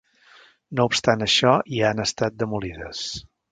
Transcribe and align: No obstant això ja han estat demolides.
No 0.79 0.85
obstant 0.91 1.27
això 1.27 1.53
ja 1.75 1.85
han 1.93 2.03
estat 2.07 2.43
demolides. 2.43 3.07